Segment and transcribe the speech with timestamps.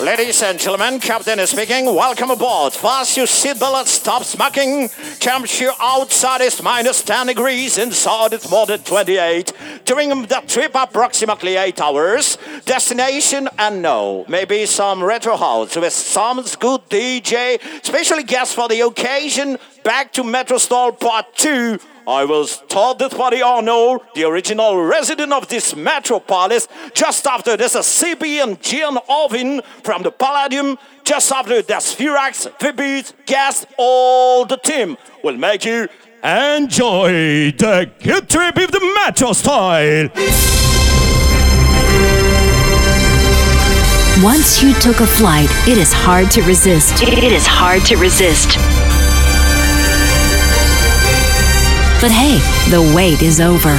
[0.00, 1.86] Ladies and gentlemen, Captain is speaking.
[1.86, 2.72] Welcome aboard.
[2.72, 4.88] Fast your seatbelt stop smacking.
[5.18, 9.52] Temperature outside is minus 10 degrees, inside it's more than 28.
[9.84, 12.38] During the trip, approximately 8 hours.
[12.64, 14.26] Destination unknown.
[14.28, 17.60] Maybe some retro house with some good DJ.
[17.84, 19.58] Specially guest for the occasion.
[19.82, 25.30] Back to Metro Stall Part 2 I was told this body no, the original resident
[25.30, 26.66] of this metropolis.
[26.94, 30.78] Just after this, a CP and Gian Ovin from the Palladium.
[31.04, 35.86] Just after this, Furax, V-Beatz, Gas, all the team will make you
[36.24, 40.08] enjoy the good trip with the metro style.
[44.24, 47.02] Once you took a flight, it is hard to resist.
[47.02, 48.77] It is hard to resist.
[52.00, 52.38] But hey,
[52.70, 53.74] the wait is over.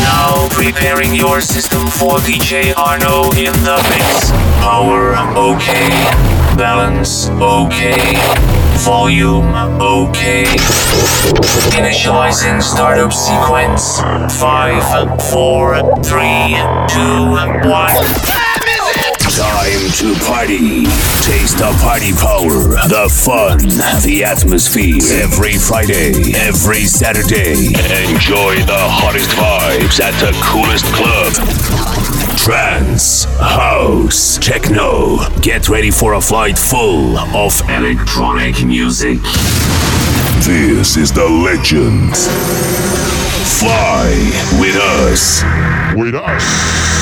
[0.00, 4.30] Now preparing your system for DJ Arno in the mix.
[4.64, 5.90] Power okay.
[6.56, 8.16] Balance okay.
[8.78, 10.44] Volume okay.
[11.76, 14.00] Initializing startup sequence.
[14.40, 16.56] Five, four, three,
[16.88, 18.41] two, one.
[19.32, 20.84] Time to party.
[21.24, 23.60] Taste the party power, the fun,
[24.04, 25.00] the atmosphere.
[25.22, 27.72] Every Friday, every Saturday.
[28.12, 31.32] Enjoy the hottest vibes at the coolest club.
[32.36, 35.16] Trance, house, techno.
[35.40, 39.18] Get ready for a flight full of electronic music.
[40.44, 42.14] This is the legend.
[43.48, 44.10] Fly
[44.60, 45.42] with us.
[45.96, 47.01] With us.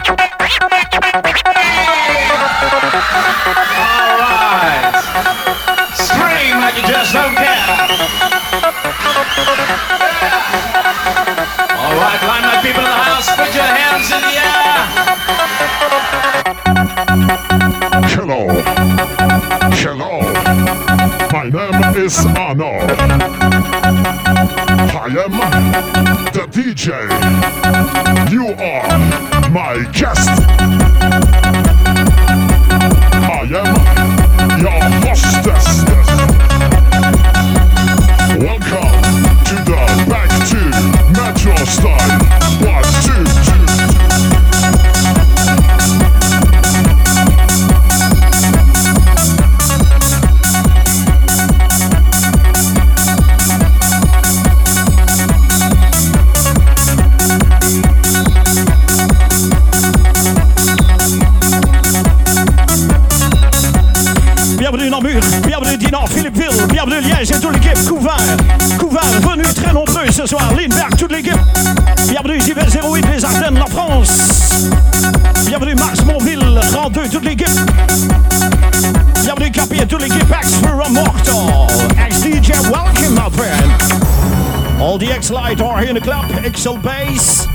[85.21, 87.45] All the X-Light are here in the club, XL Bass,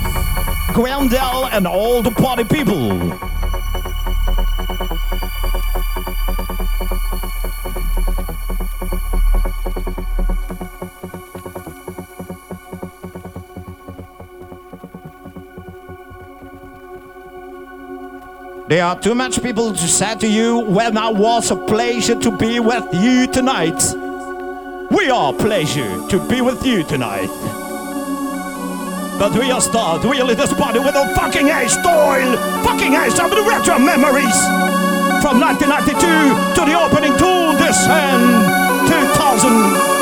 [0.72, 2.90] Gwendal and all the party people.
[18.68, 22.36] There are too much people to say to you when I was a pleasure to
[22.36, 23.82] be with you tonight.
[24.90, 27.55] We are pleasure to be with you tonight.
[29.18, 33.30] But we are start really this party with a fucking ace style, fucking ace of
[33.30, 34.38] the retro memories.
[35.24, 35.96] From 1992
[36.54, 39.95] to the opening to this and 2000.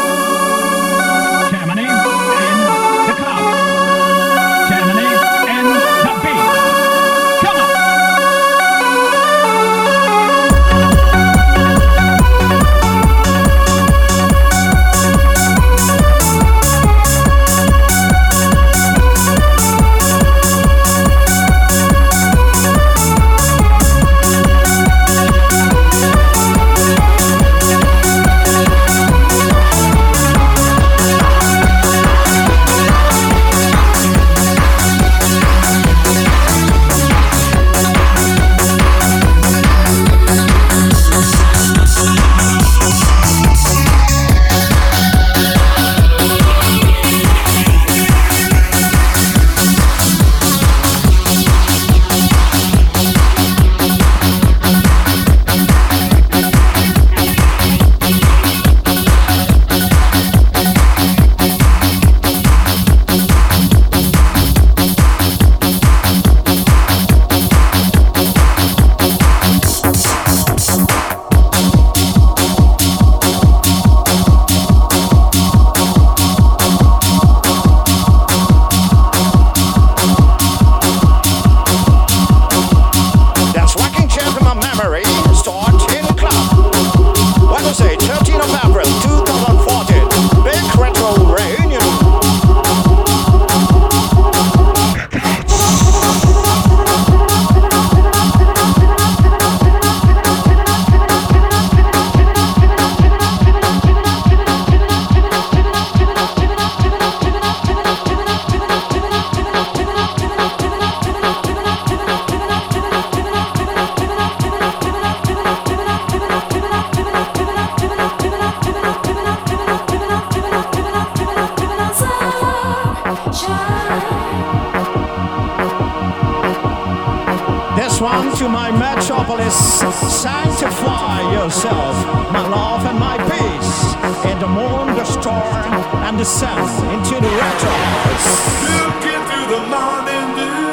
[129.93, 131.95] Sanctify yourself,
[132.33, 133.93] my love and my peace.
[134.25, 135.73] In the moon, the storm,
[136.09, 136.57] and the sun
[136.89, 138.29] into the retro house.
[138.65, 140.73] Looking through the morning dew,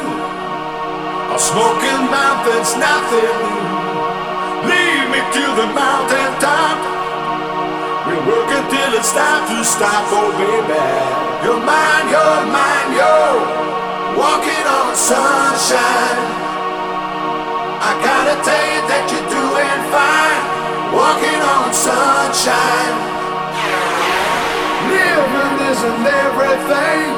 [1.28, 4.72] a smoking mountain's nothing new.
[4.72, 6.80] Lead me to the mountain top.
[8.08, 10.88] We'll work until it's time to stop, oh baby.
[11.44, 16.41] You're mine, you're mine, you're walking on sunshine.
[17.82, 20.42] I gotta tell you that you're doing fine,
[20.94, 22.94] walking on sunshine.
[24.86, 27.10] Living isn't everything.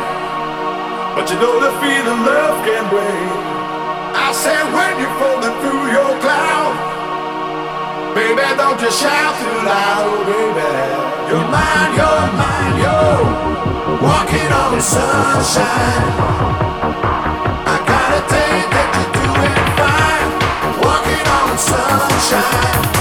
[1.12, 3.28] But you know the feeling love can bring.
[4.16, 6.73] I said when you're falling through your cloud,
[8.16, 10.73] baby, don't just shout too loud, baby.
[11.28, 13.21] You're mine, you're mine, you're
[14.00, 16.63] walking on sunshine.
[21.56, 22.94] Sunshine.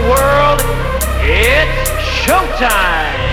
[0.00, 0.60] the world,
[1.22, 1.90] it's
[2.22, 3.27] showtime!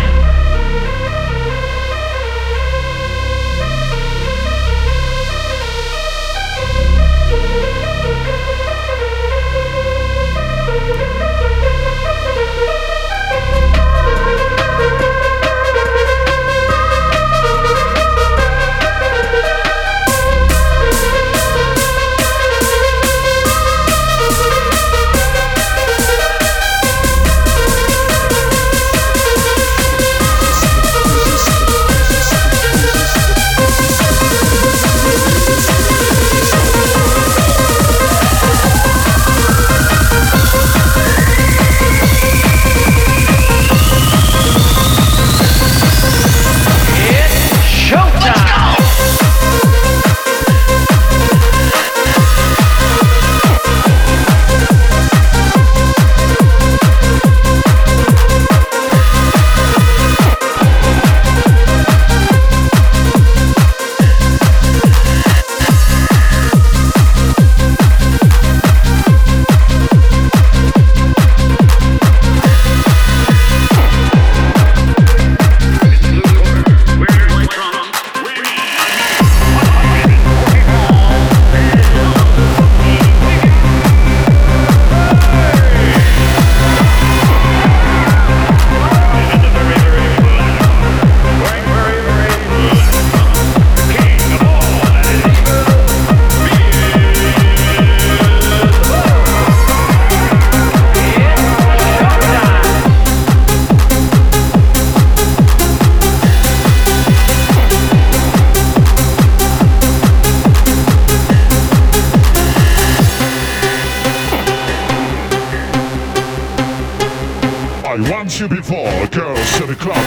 [118.25, 120.03] Want you before, girls to the club.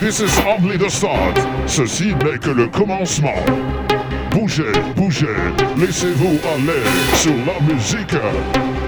[0.00, 1.36] This is only the start.
[1.68, 3.44] Ceci n'est que le commencement.
[4.32, 5.26] Bougez, bougez,
[5.76, 6.82] laissez-vous aller
[7.14, 8.16] sur la musique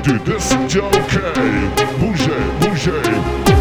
[0.03, 1.33] du disc jockey.
[2.01, 3.07] Bougez, bougez,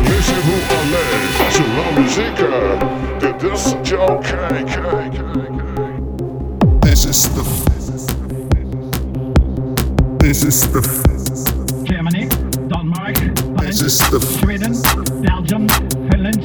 [0.09, 1.09] laissez-vous aller
[1.51, 2.45] sur la musique
[3.19, 4.65] du disc jockey.
[6.81, 7.43] This is the.
[10.19, 10.81] This is the.
[11.85, 12.34] Germany, Denmark,
[13.75, 14.21] This is the.
[14.21, 14.71] Sweden,
[15.21, 15.67] Belgium,
[16.09, 16.41] Finland,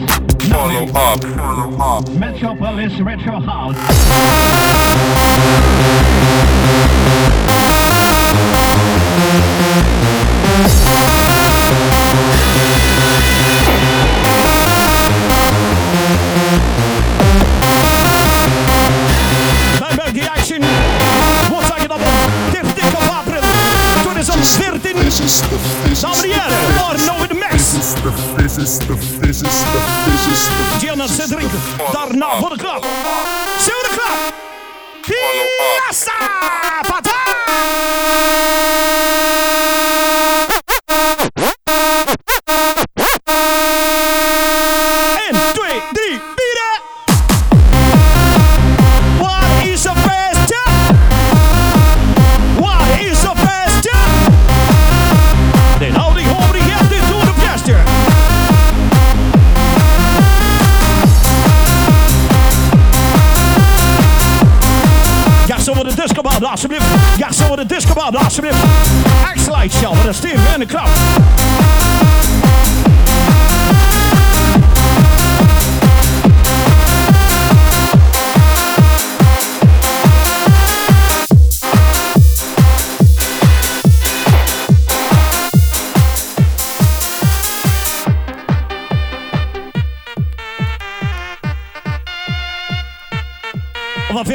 [0.50, 1.22] Follow up.
[1.22, 2.08] Follow up.
[2.10, 3.76] Metropolis Retro House.
[25.24, 25.56] Is the.
[25.88, 27.72] This Dames is en heren, Arno in de mix.
[28.02, 28.12] the.
[28.36, 28.96] This is the.
[29.20, 29.80] This is the.
[30.04, 30.78] This is the.
[30.78, 31.60] Gianna zit drinken.
[31.92, 32.84] Daarna voor de klap.
[33.58, 34.18] Zo de klap.
[35.02, 36.12] Fiesta!
[36.88, 37.18] Pata!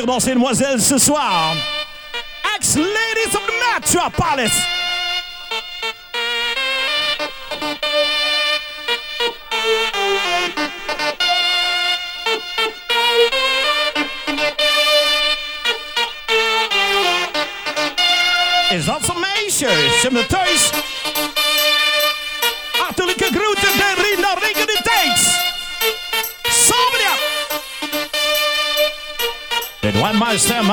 [0.07, 1.55] On va faire danser demoiselles ce soir.
[2.55, 4.51] Ex-ladies of the Metropolis.
[18.71, 19.69] Is dat zo'n meisje?
[20.01, 20.25] Ze me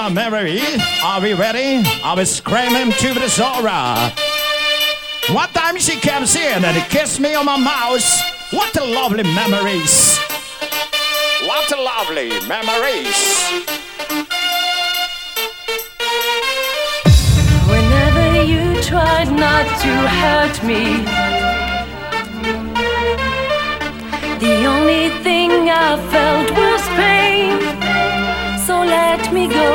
[0.03, 0.61] my memory?
[1.05, 1.81] Are we ready?
[2.03, 4.13] I was screaming to the Zora.
[5.33, 8.05] One time she comes in and kissed me on my mouth.
[8.51, 10.19] What a lovely memories.
[11.47, 13.19] What a lovely memories.
[17.71, 20.83] Whenever you tried not to hurt me,
[24.45, 27.32] the only thing I felt was pain.
[28.93, 29.69] Let me go.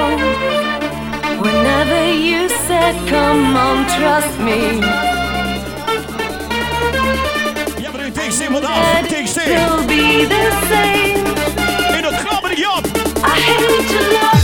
[1.46, 4.60] Whenever you said, Come on, trust me,
[7.82, 8.62] Ja, maar u take Sim wat
[9.08, 9.52] Take Sim.
[9.52, 11.18] it'll be the same.
[11.98, 12.86] In de comedy op.
[12.86, 14.37] I hate to love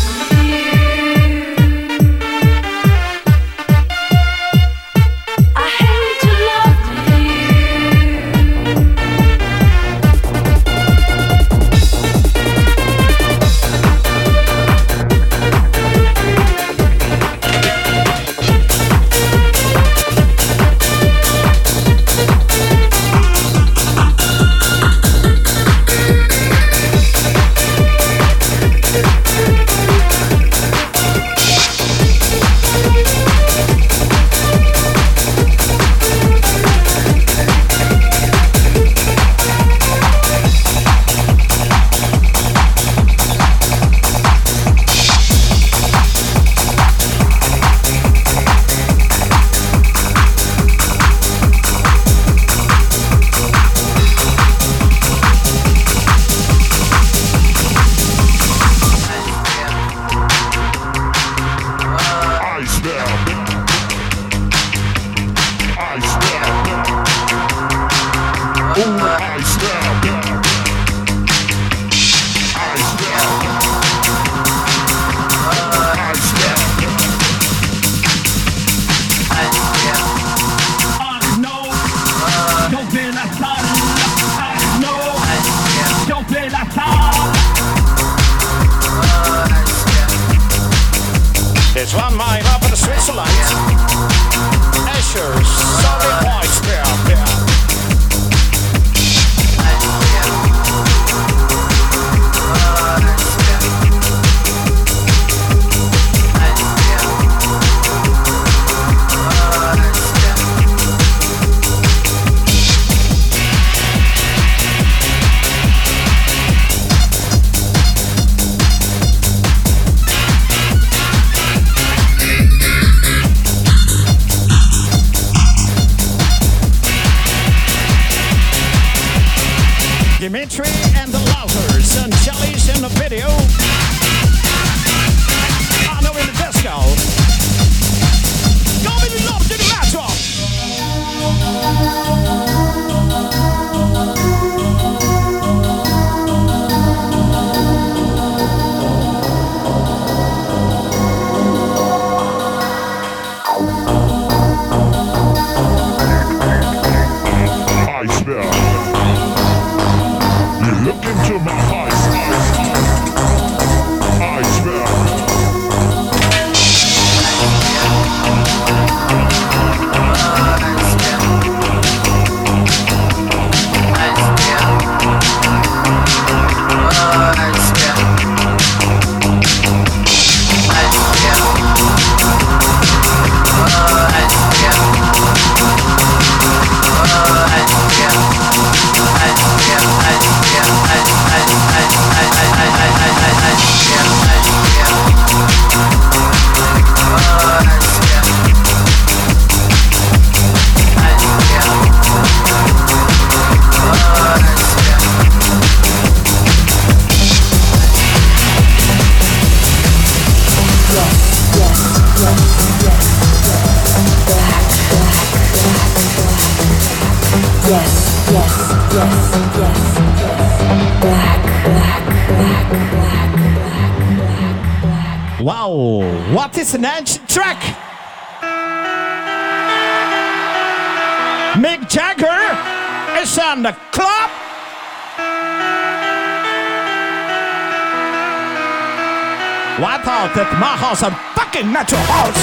[240.63, 241.01] my house.
[241.01, 242.39] a fucking natural your house.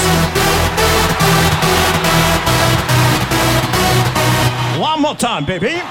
[4.79, 5.81] One more time, baby.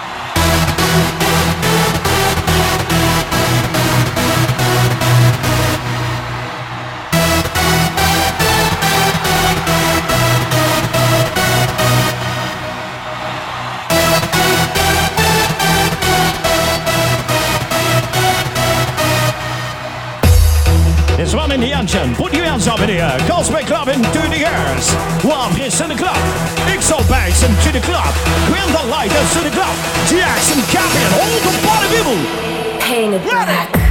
[21.80, 23.18] Put your hands up in the air.
[23.26, 24.76] Cosmic Club into the air.
[25.24, 26.14] Warm is in the club.
[26.68, 28.14] XO Banks into the club.
[28.52, 29.74] Win the light is in the club.
[30.06, 31.10] Jackson Campion.
[31.16, 32.80] All the party people.
[32.80, 33.89] Pain it back.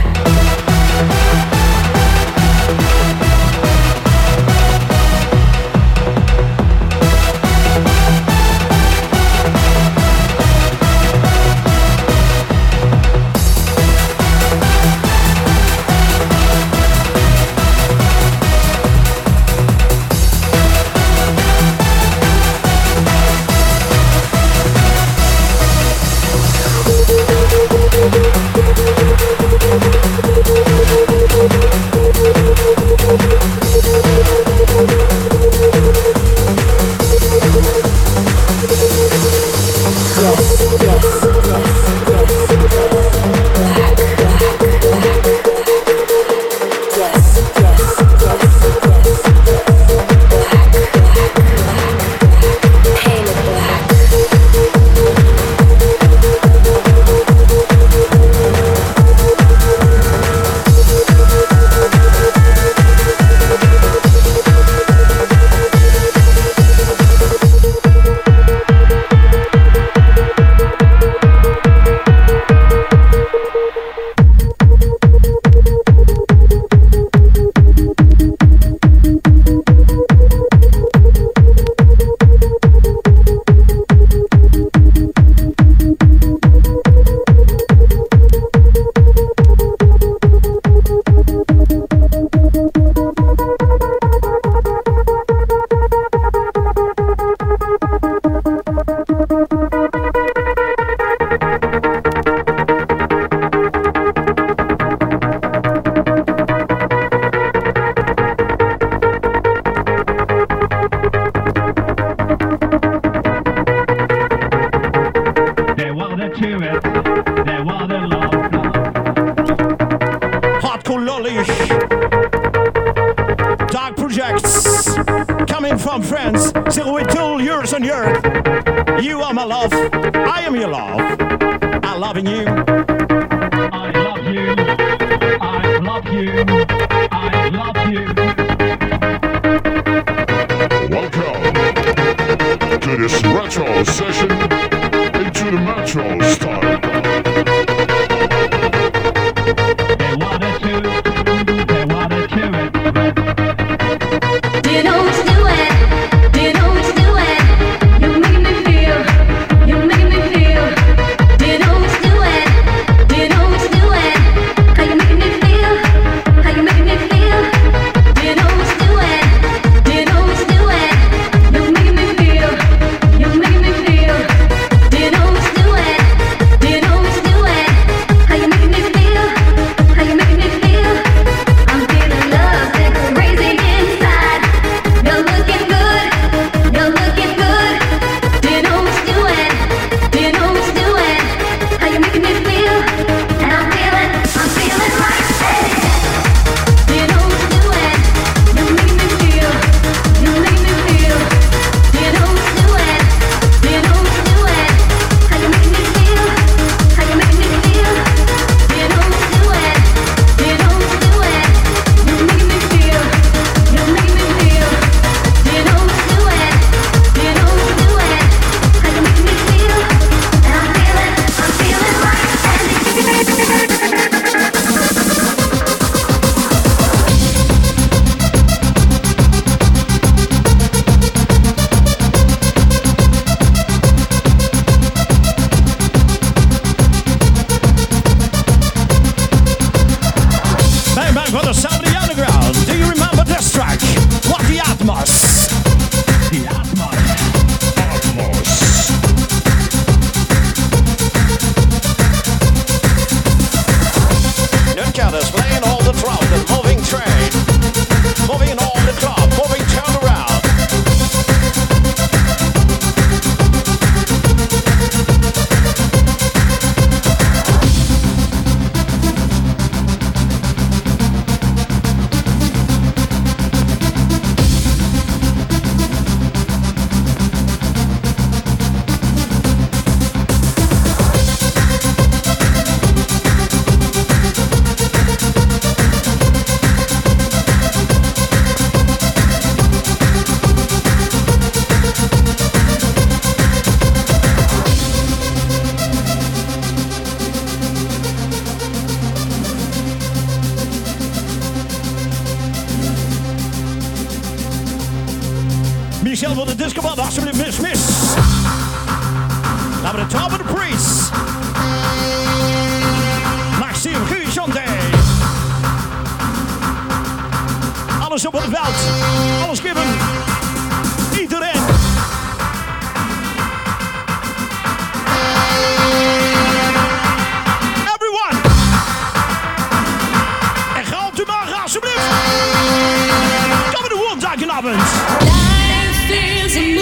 [334.60, 334.92] Abends.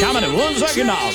[0.02, 1.12] Coming to one second now.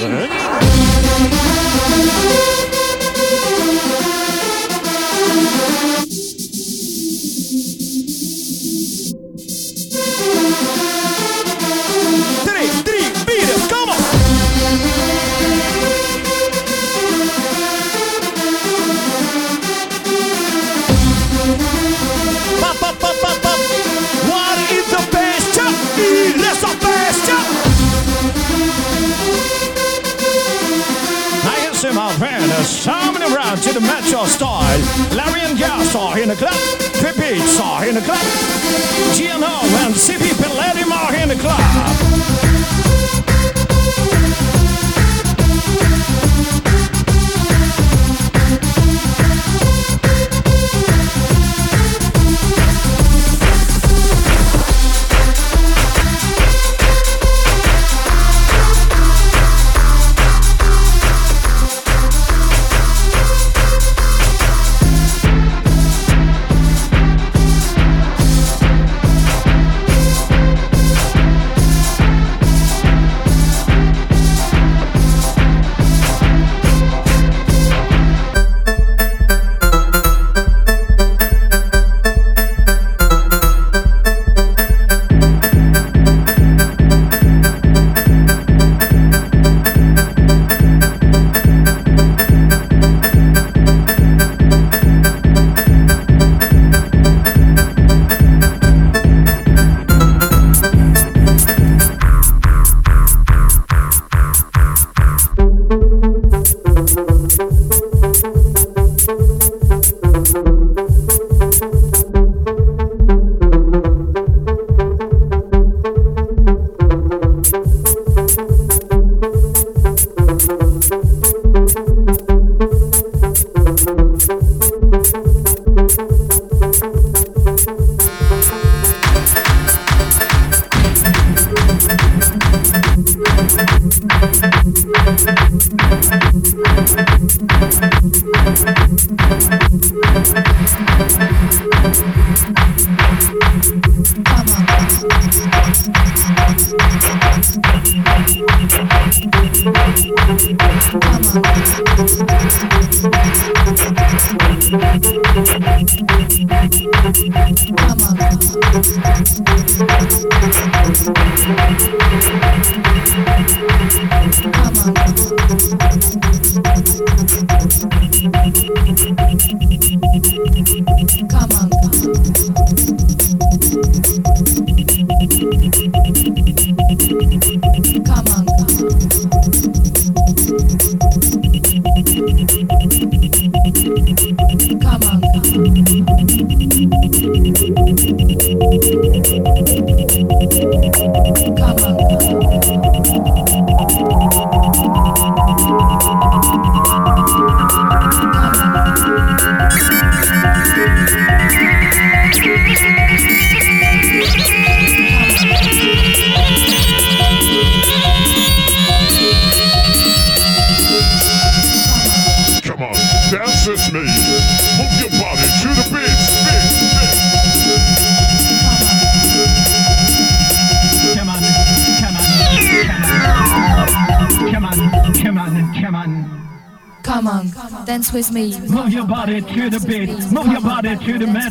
[32.52, 32.84] Madness.
[32.84, 34.80] Harmony Brown to the match of Style.
[35.14, 36.54] Larry and Gas are in the club.
[37.00, 38.18] Pipits are in the club.
[39.16, 42.61] JNO and CP Palladium are in the club.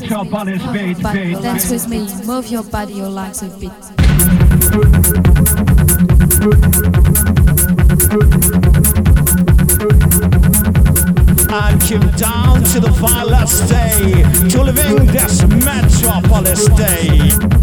[0.01, 1.01] To the metropolis beat.
[1.01, 2.07] But beat, dance with me.
[2.25, 3.71] Move your body, your legs a bit.
[11.53, 17.60] and come down to the violet's day to living this metropolis day.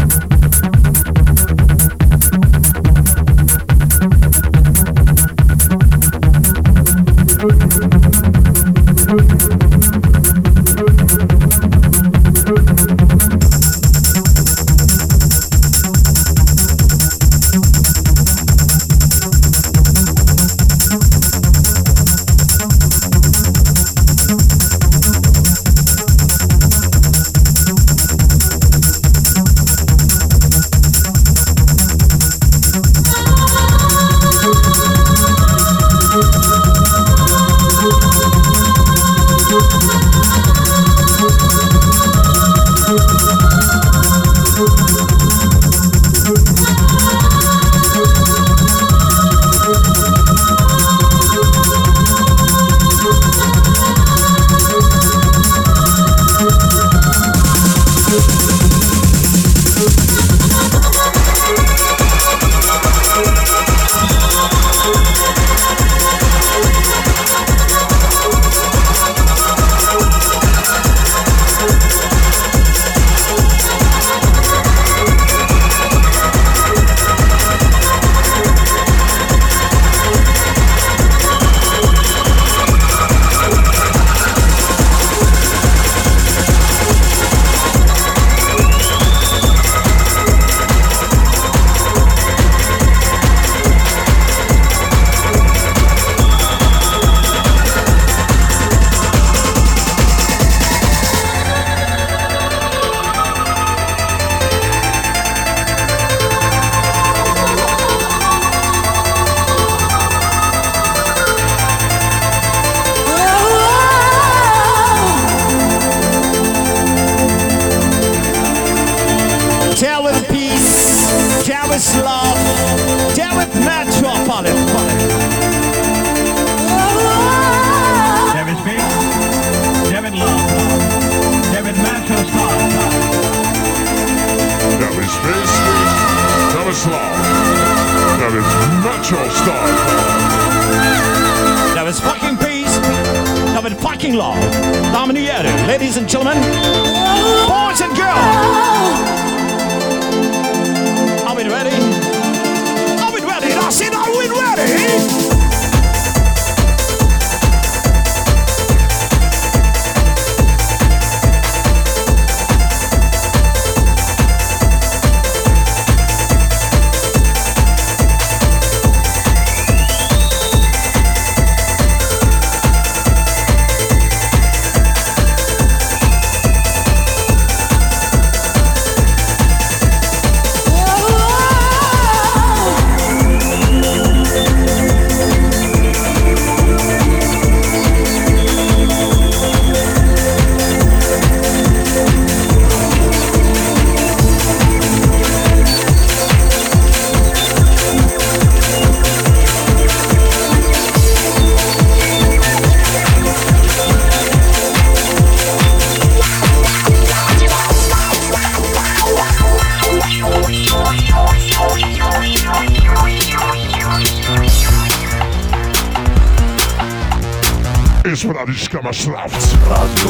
[218.49, 220.09] Mariszka Radio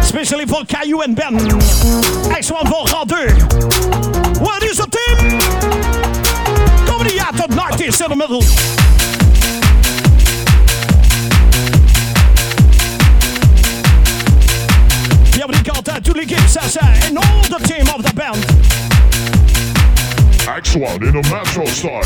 [0.00, 1.38] Especially voor Caillou en Ben.
[2.40, 3.34] X1 voor Radu.
[4.40, 5.38] What is het team?
[6.86, 8.42] Komende jaar tot nacht is in de middel
[15.30, 18.79] Die hebben altijd toelicht in 6 en all the team of the band.
[20.60, 22.02] X1 in a metro style.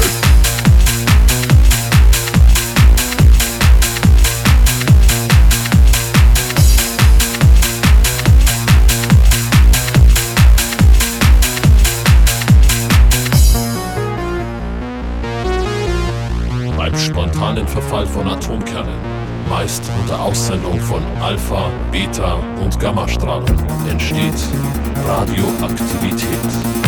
[16.76, 18.94] Beim spontanen Verfall von Atomkernen,
[19.50, 23.58] meist unter Aussendung von Alpha, Beta und Gammastrahlung,
[23.90, 24.34] entsteht
[25.04, 26.83] Radioaktivität.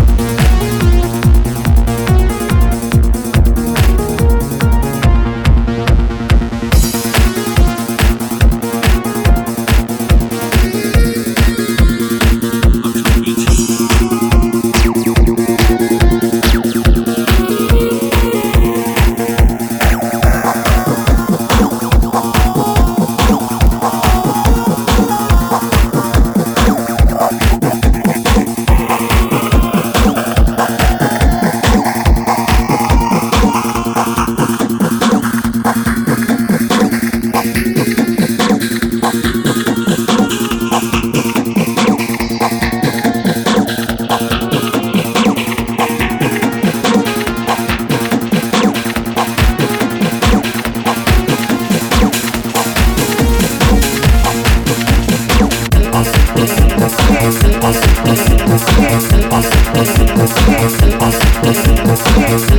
[61.16, 62.55] Yes, yes, yes.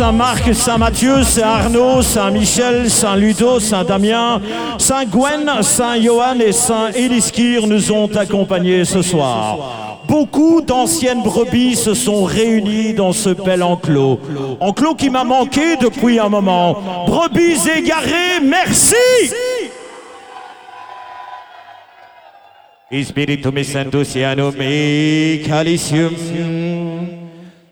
[0.00, 4.40] Saint-Marc, Saint-Matthieu, Saint-Arnaud, Saint-Michel, Saint-Ludo, Saint-Damien,
[4.78, 9.98] Saint-Gwen, Saint-Johan et Saint-Éliskir nous ont accompagnés ce soir.
[10.08, 14.18] Beaucoup d'anciennes brebis se sont réunies dans ce bel enclos.
[14.60, 16.78] Enclos qui m'a manqué depuis un moment.
[17.06, 18.94] Brebis égarées, merci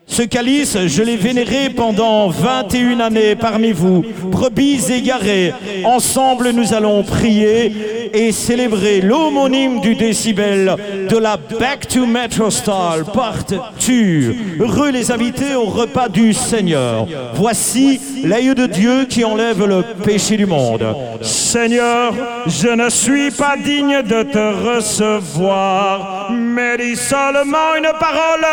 [0.09, 5.53] ce calice, je l'ai vénéré pendant 21 années parmi vous, brebis égarées.
[5.85, 10.75] Ensemble, nous allons prier et célébrer l'homonyme du décibel
[11.07, 14.33] de la Back to Metro Star Parture.
[14.59, 17.07] Heureux les invités au repas du Seigneur.
[17.35, 20.85] Voici l'œil de Dieu qui enlève le péché du monde.
[21.21, 22.13] Seigneur,
[22.47, 28.45] je ne suis pas digne de te recevoir, mais dis seulement une parole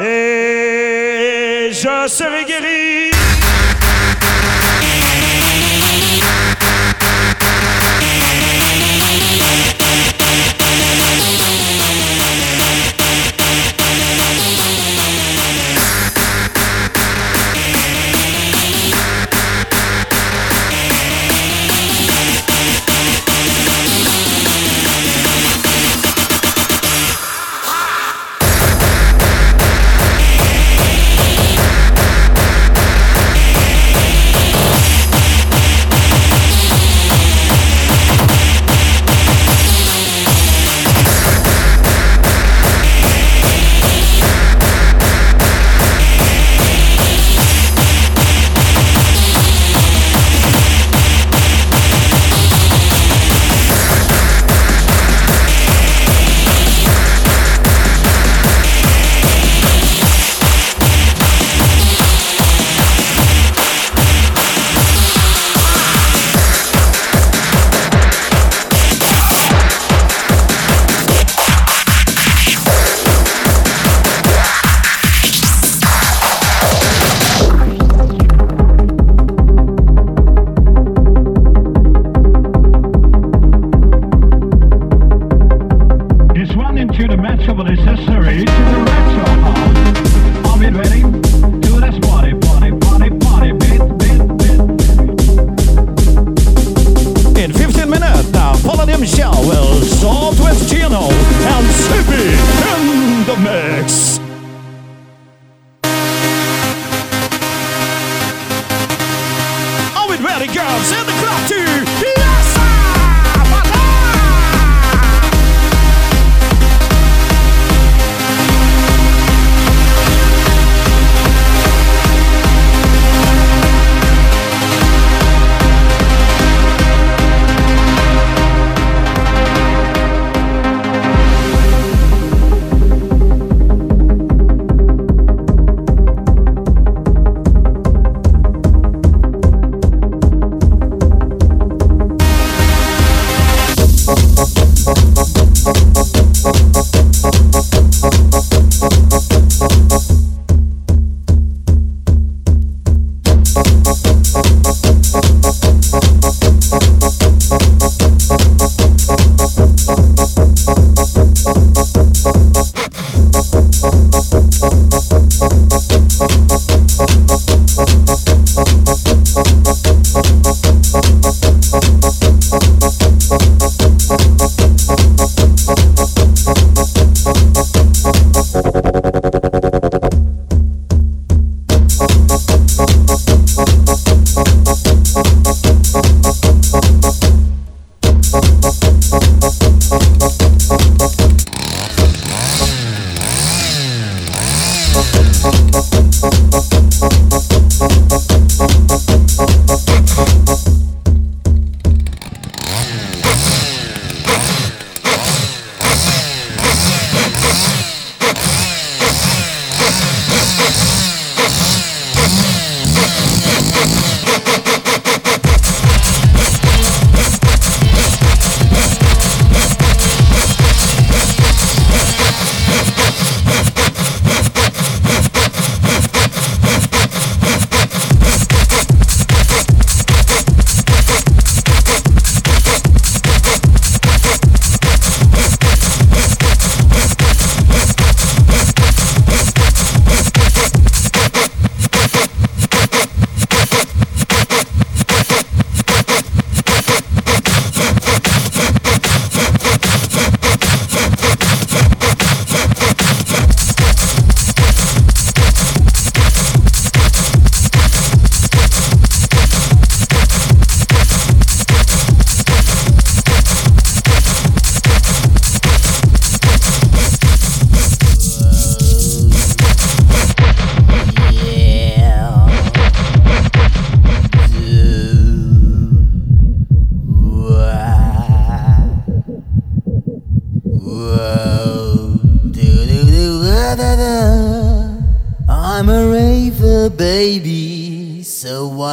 [0.00, 3.25] et je serai guéri.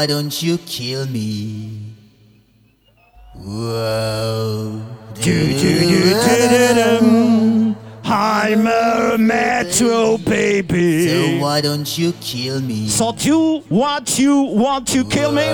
[0.03, 1.95] Why don't you kill me?
[3.35, 4.81] Whoa.
[8.03, 11.07] I'm a metro baby.
[11.07, 12.89] So why don't you kill me?
[12.89, 15.47] So you what you want to kill me?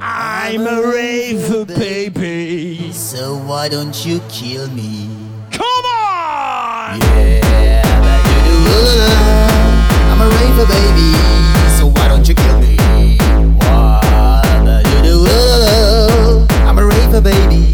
[0.00, 2.92] I'm a rave baby.
[2.92, 5.10] So why don't you kill me?
[5.50, 7.00] Come on!
[7.00, 7.96] Yeah,
[10.18, 11.12] I'm a raver baby,
[11.76, 12.78] so why don't you kill me?
[16.64, 17.70] I'm a raver baby,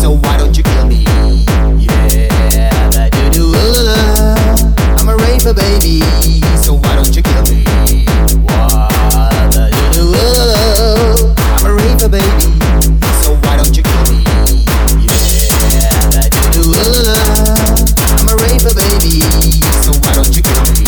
[0.00, 1.04] so why don't you kill me?
[1.78, 3.52] Yeah, you do.
[4.96, 5.14] I'm a
[5.52, 6.00] baby,
[6.56, 7.64] so why don't you kill me?
[8.40, 10.14] What do you do?
[11.52, 11.72] I'm a
[12.08, 12.48] baby,
[13.20, 14.24] so why don't you kill me?
[15.04, 17.33] Yeah, a
[18.72, 19.20] baby,
[19.82, 20.84] so why don't you kill me?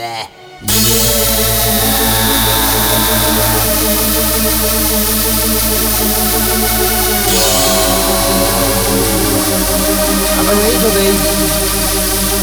[10.36, 12.03] I'm a raver baby.
[12.34, 12.40] My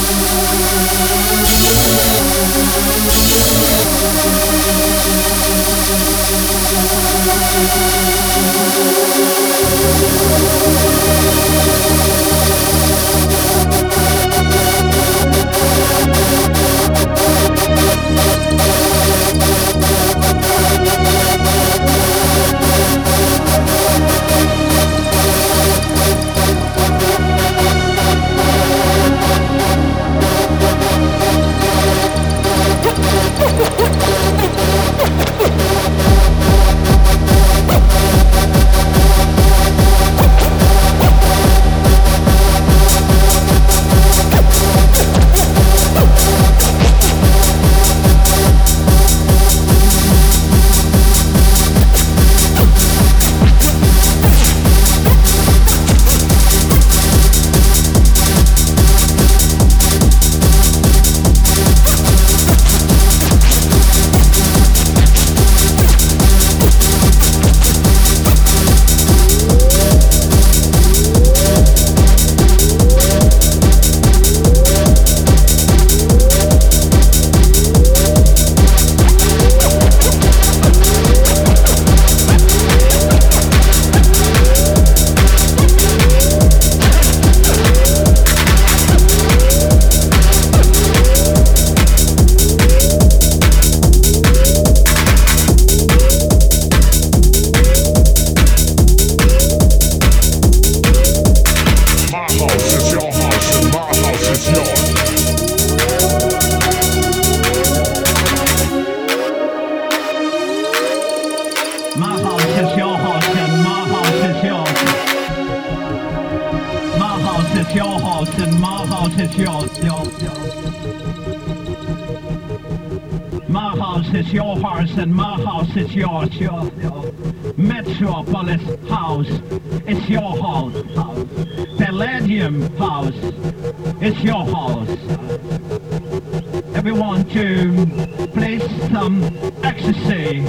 [136.81, 137.85] Everyone to
[138.33, 138.57] play
[138.89, 139.23] some
[139.61, 140.39] ecstasy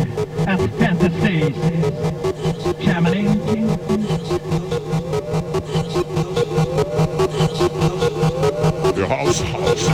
[0.48, 1.54] as fantasies.
[2.82, 3.24] Germany.
[8.94, 9.86] The house house.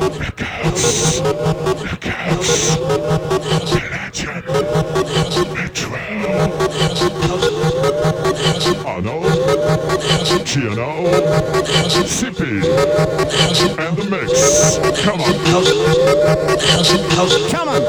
[0.00, 1.20] the Records.
[1.84, 2.64] Records.
[3.68, 3.93] Palladium.
[10.54, 11.10] JNO.
[12.06, 12.62] CP.
[13.40, 14.30] House and the mix.
[15.02, 15.34] Come on.
[15.50, 15.74] Come on.
[17.50, 17.82] Come on.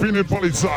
[0.00, 0.68] Die Polizei.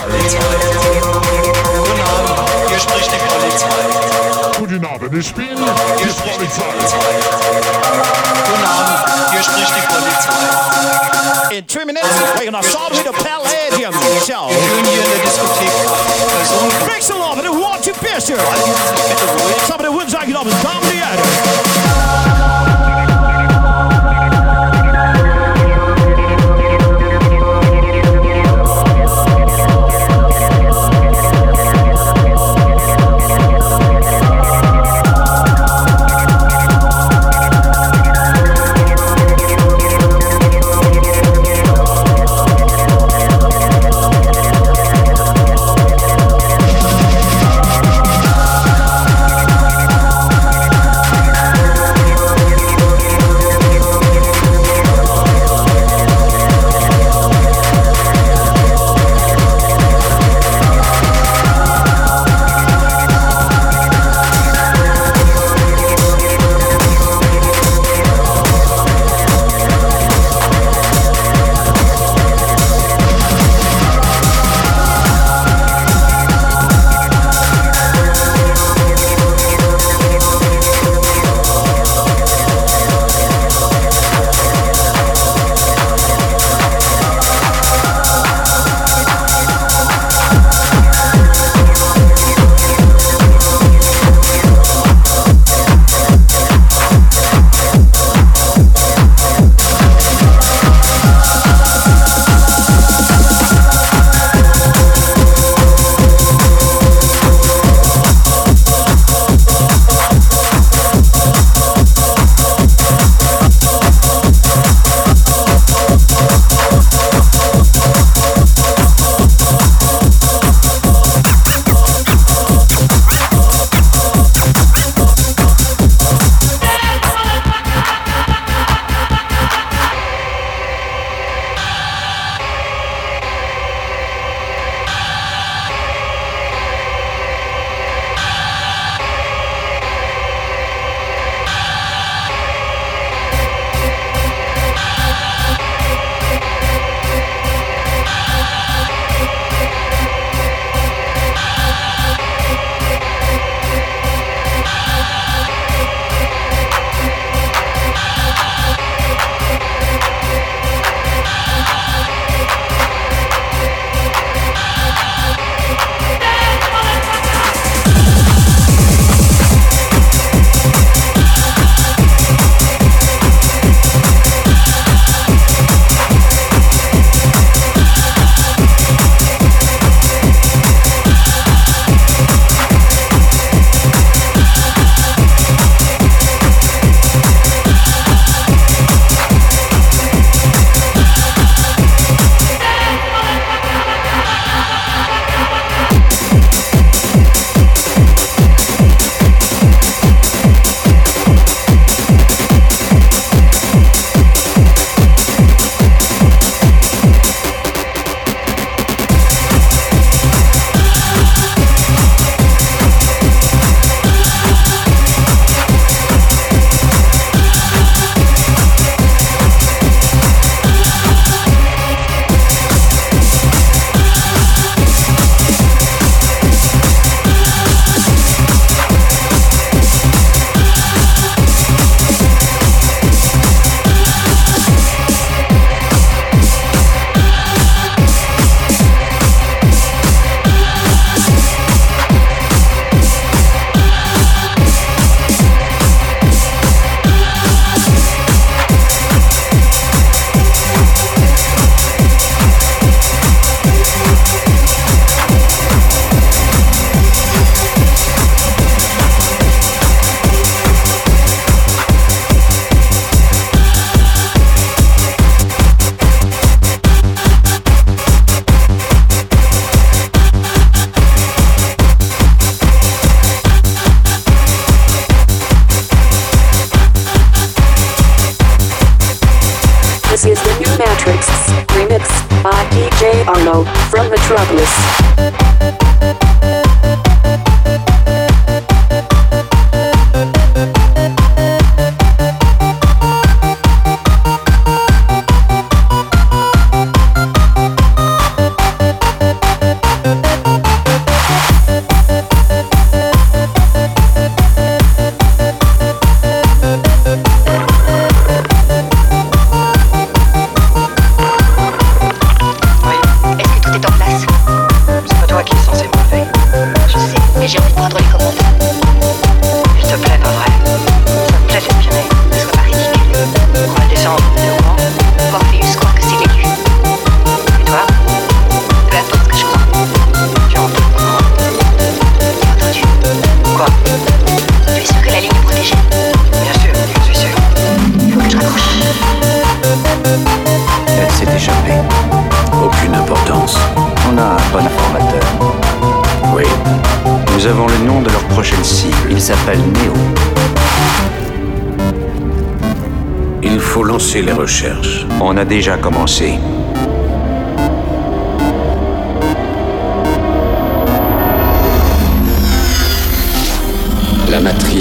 [355.21, 356.39] On a déjà commencé.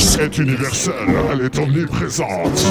[0.04, 0.92] Est universelle,
[1.32, 2.66] elle est omniprésente.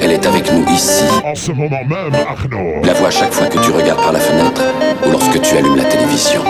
[0.00, 1.02] Elle est avec nous ici.
[1.24, 2.84] En ce moment même, Arnaud.
[2.84, 4.62] La vois chaque fois que tu regardes par la fenêtre
[5.04, 6.42] ou lorsque tu allumes la télévision.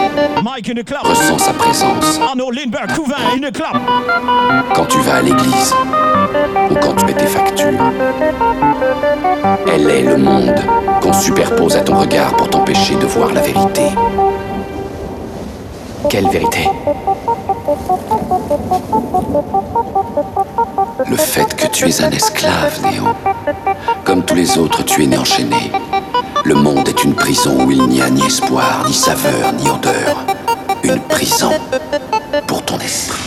[0.42, 0.72] Mike.
[1.02, 2.20] Ressens sa présence.
[2.20, 3.80] Arnaud Lindbergh, Couvin in the club.
[4.74, 5.72] Quand tu vas à l'église
[6.70, 7.78] ou quand tu mets tes factures.
[9.72, 10.54] Elle est le monde
[11.00, 13.82] qu'on superpose à ton regard pour t'empêcher de voir la vérité.
[16.10, 16.68] Quelle vérité
[21.10, 23.08] Le fait que tu es un esclave, Néo.
[24.04, 25.72] Comme tous les autres, tu es né enchaîné.
[26.44, 30.24] Le monde est une prison où il n'y a ni espoir, ni saveur, ni odeur.
[30.84, 31.50] Une prison
[32.46, 33.20] pour ton esprit.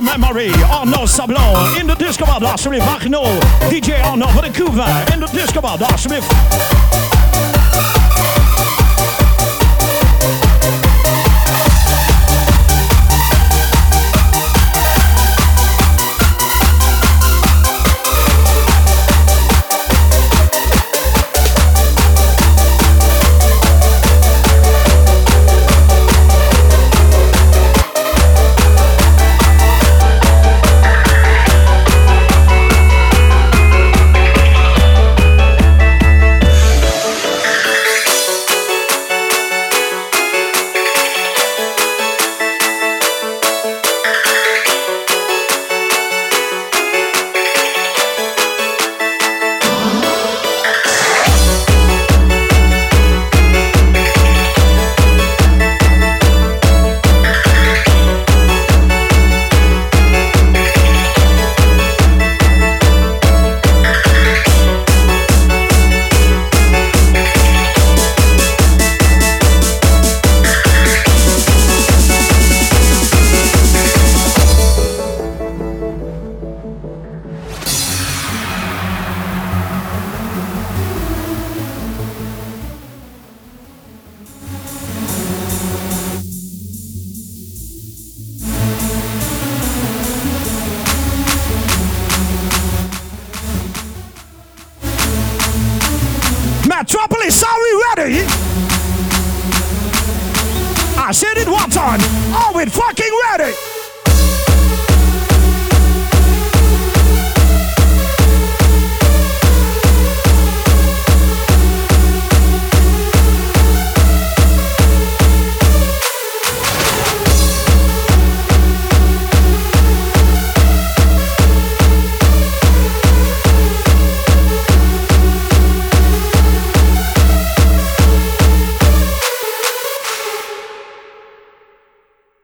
[0.00, 0.52] Memory,
[2.08, 2.40] disco bar,
[2.80, 5.78] Arnaud, DJ Arnaud voor de Couvin in the disco bar,